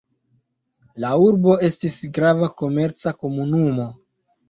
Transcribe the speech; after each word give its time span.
La 1.03 1.11
urbo 1.27 1.59
estis 1.69 1.99
grava 2.17 2.51
komerca 2.65 3.17
komunumo. 3.25 3.91